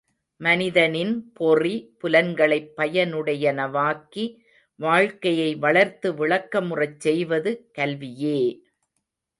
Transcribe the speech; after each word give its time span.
மனிதனின் 0.41 1.23
பொறி, 1.33 1.73
புலன்களைப் 1.99 2.71
பயனுடையனவாக்கி 2.77 4.25
வாழ்க்கையை 4.79 5.49
வளர்த்து 5.59 6.11
விளக்கமுறச் 6.15 6.99
செய்வது 6.99 7.53
கல்வியே! 7.71 8.39